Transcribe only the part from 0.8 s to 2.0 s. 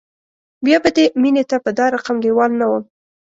به دې مینې ته په دا